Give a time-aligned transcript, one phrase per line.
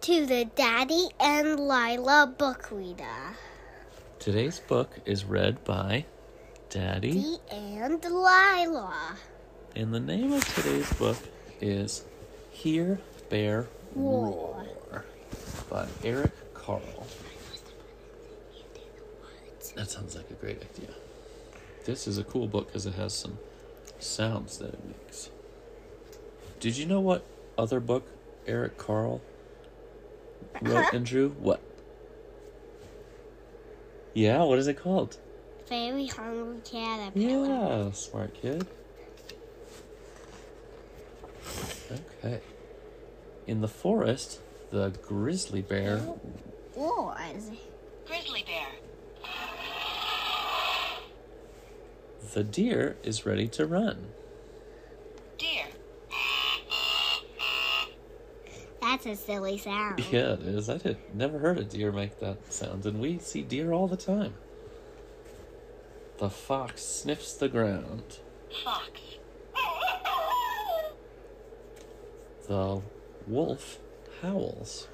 [0.00, 3.36] to the Daddy and Lila book reader.
[4.18, 6.04] Today's book is read by
[6.70, 9.16] Daddy, and Lila.
[9.74, 11.16] and the name of today's book
[11.60, 12.04] is
[12.50, 14.66] Hear Bear Roar.
[14.90, 15.04] Roar
[15.68, 17.06] by Eric Carle.
[19.74, 20.94] That sounds like a great idea.
[21.84, 23.38] This is a cool book because it has some
[23.98, 25.30] sounds that it makes.
[26.60, 27.24] Did you know what
[27.56, 28.06] other book
[28.46, 29.20] Eric Carle
[30.62, 30.90] wrote Huh?
[30.92, 31.36] and?
[31.38, 31.60] What?
[34.14, 35.16] Yeah, what is it called?
[35.68, 37.46] Very hungry caterpillar.
[37.46, 38.66] Yeah, smart kid.
[41.90, 42.40] Okay.
[43.46, 46.02] In the forest, the grizzly bear.
[46.02, 46.20] Oh,
[46.76, 47.50] Roars.
[48.06, 48.66] Grizzly bear.
[52.34, 54.08] The deer is ready to run.
[59.04, 60.04] That's a silly sound.
[60.10, 60.68] Yeah, it is.
[60.68, 63.96] I did never heard a deer make that sound, and we see deer all the
[63.96, 64.34] time.
[66.18, 68.18] The fox sniffs the ground.
[68.64, 69.00] Fox.
[72.48, 72.80] The
[73.28, 73.78] wolf
[74.20, 74.88] howls.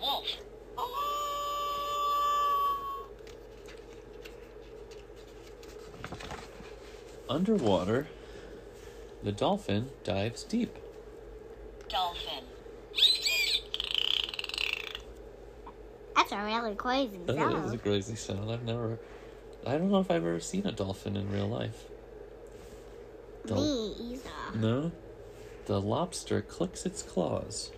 [0.00, 0.36] Wolf.
[7.28, 8.06] Underwater,
[9.24, 10.76] the dolphin dives deep.
[11.88, 12.44] Dolphin.
[16.23, 18.50] That's a really crazy That is a crazy sound.
[18.50, 18.98] I've never.
[19.66, 21.84] I don't know if I've ever seen a dolphin in real life.
[23.44, 24.58] The- Me either.
[24.58, 24.92] No.
[25.66, 27.70] The lobster clicks its claws.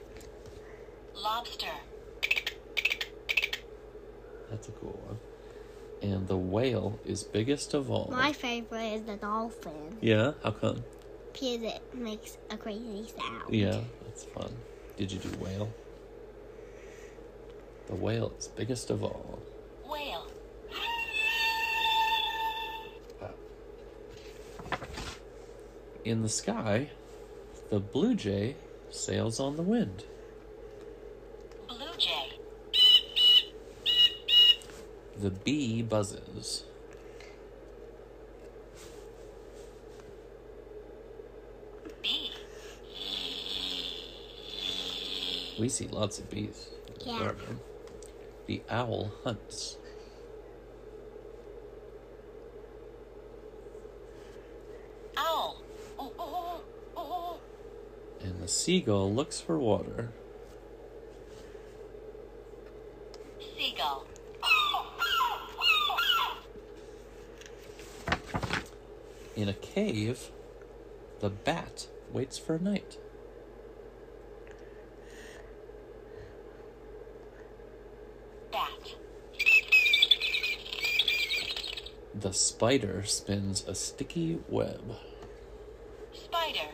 [1.14, 1.66] Lobster.
[4.50, 5.18] That's a cool one.
[6.02, 8.08] And the whale is biggest of all.
[8.10, 10.84] My favorite is the dolphin Yeah, how come?
[11.32, 13.52] because it makes a crazy sound.
[13.54, 14.50] Yeah, that's fun.
[14.96, 15.68] Did you do whale?
[17.86, 19.38] The whale is biggest of all.
[19.88, 20.26] Whale.
[26.04, 26.90] In the sky,
[27.70, 28.56] the blue jay
[28.90, 30.04] sails on the wind.
[31.68, 32.38] Blue jay.
[35.18, 36.64] The bee buzzes.
[42.02, 42.30] Bee.
[45.58, 46.68] We see lots of bees.
[47.04, 47.32] Yeah.
[48.46, 49.76] The owl hunts.
[55.16, 55.62] Owl.
[55.98, 56.60] Oh oh oh, oh,
[56.96, 57.38] oh, oh.
[58.22, 60.10] And the seagull looks for water.
[63.56, 64.06] Seagull.
[69.34, 70.30] In a cave,
[71.20, 72.96] the bat waits for night.
[78.50, 78.70] Bat.
[82.14, 84.96] The spider spins a sticky web.
[86.14, 86.70] Spider.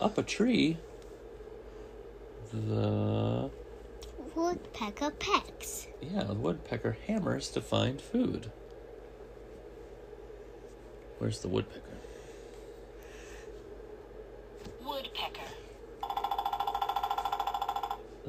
[0.00, 0.78] Up a tree,
[2.52, 3.50] the
[4.34, 5.88] Woodpecker pecks.
[6.00, 8.50] yeah, the woodpecker hammers to find food.
[11.18, 11.80] Where's the woodpecker?
[11.80, 12.01] Woodpecker.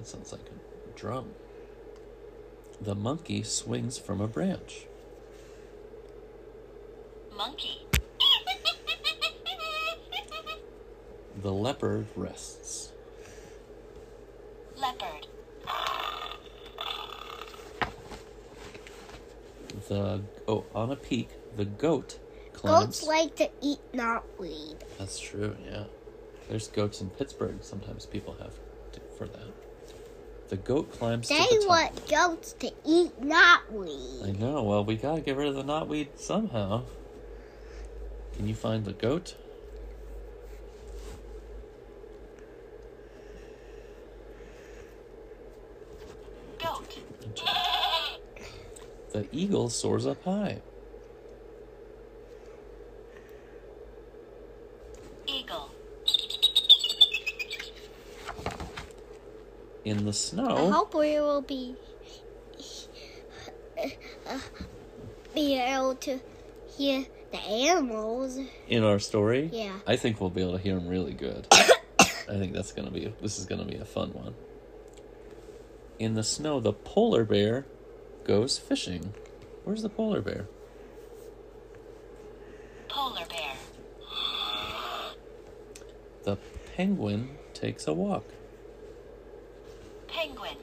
[0.03, 1.29] That sounds like a drum.
[2.81, 4.85] The monkey swings from a branch.
[7.37, 7.87] Monkey.
[11.41, 12.91] The leopard rests.
[14.75, 15.27] Leopard.
[19.87, 22.19] The oh, on a peak, the goat
[22.51, 22.99] climbs.
[22.99, 24.81] Goats like to eat knotweed.
[24.97, 25.55] That's true.
[25.65, 25.85] Yeah,
[26.49, 27.59] there's goats in Pittsburgh.
[27.61, 28.55] Sometimes people have
[28.91, 29.53] to, for that.
[30.49, 31.69] The goat climbs They to the top.
[31.69, 34.27] want goats to eat knotweed.
[34.27, 34.63] I know.
[34.63, 36.83] Well, we gotta get rid of the knotweed somehow.
[38.35, 39.35] Can you find the goat?
[46.59, 46.97] Goat.
[49.11, 50.61] The eagle soars up high.
[55.27, 55.69] Eagle.
[59.85, 61.75] In the I snow, hope we will be
[64.27, 64.39] uh,
[65.35, 66.19] be able to
[66.77, 68.39] hear the animals.
[68.69, 69.73] in our story, Yeah.
[69.85, 71.47] I think we'll be able to hear them really good.
[71.51, 72.05] I
[72.37, 74.35] think that's gonna be this is gonna be a fun one.
[75.99, 77.65] In the snow, the polar bear
[78.23, 79.13] goes fishing.
[79.65, 80.47] Where's the polar bear?
[82.87, 83.53] Polar bear.
[86.23, 86.37] The
[86.77, 88.23] penguin takes a walk.
[90.07, 90.55] Penguin.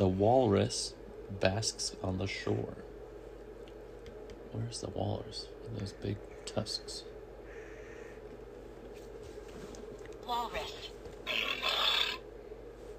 [0.00, 0.94] The walrus
[1.40, 2.78] basks on the shore.
[4.50, 5.46] Where's the walrus?
[5.76, 6.16] Those big
[6.46, 7.02] tusks.
[10.26, 10.72] Walrus.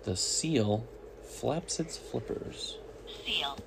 [0.03, 0.87] The seal
[1.23, 2.77] flaps its flippers.
[3.25, 3.57] Seal.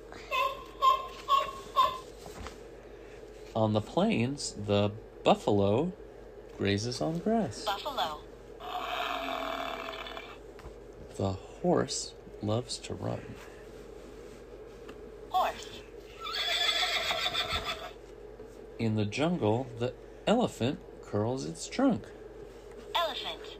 [3.53, 4.91] On the plains, the
[5.25, 5.91] buffalo
[6.57, 7.65] grazes on grass.
[7.65, 8.19] Buffalo.
[11.17, 13.21] The horse loves to run.
[15.29, 15.81] Horse.
[18.77, 19.93] In the jungle, the
[20.27, 22.05] elephant curls its trunk.
[22.93, 23.57] Elephant.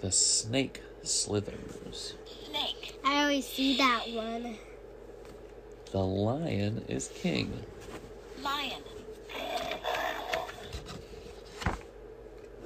[0.00, 2.14] The snake slithers.
[2.48, 2.98] Snake.
[3.04, 4.58] I always see that one.
[5.92, 7.62] The lion is king.
[8.42, 8.82] Lion.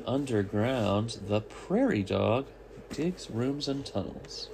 [0.06, 2.46] Underground, the prairie dog
[2.90, 4.48] digs rooms and tunnels.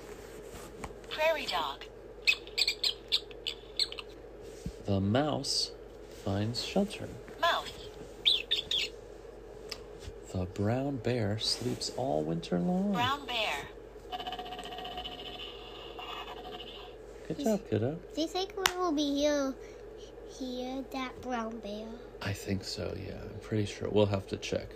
[1.10, 1.84] Prairie dog.
[4.86, 5.70] The mouse
[6.24, 7.08] finds shelter.
[7.40, 7.72] Mouse.
[10.32, 12.92] The brown bear sleeps all winter long.
[12.92, 13.68] Brown bear.
[17.28, 17.98] Good job, kiddo.
[18.14, 19.54] Do you think we will be here,
[20.38, 21.86] here, that brown bear?
[22.20, 23.14] I think so, yeah.
[23.14, 23.88] I'm pretty sure.
[23.88, 24.68] We'll have to check.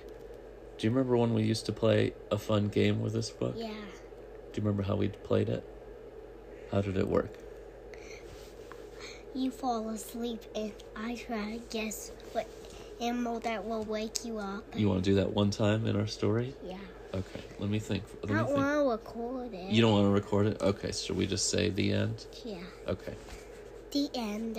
[0.79, 3.55] Do you remember when we used to play a fun game with this book?
[3.57, 3.67] Yeah.
[3.69, 5.65] Do you remember how we played it?
[6.71, 7.35] How did it work?
[9.35, 12.47] You fall asleep and I try to guess what
[13.01, 14.65] animal that will wake you up.
[14.77, 16.55] You want to do that one time in our story?
[16.65, 16.77] Yeah.
[17.15, 18.05] Okay, let me think.
[18.23, 19.71] Let I don't want to record it.
[19.71, 20.63] You don't want to record it?
[20.63, 22.27] Okay, so we just say the end?
[22.45, 22.59] Yeah.
[22.87, 23.15] Okay.
[23.93, 24.59] The end.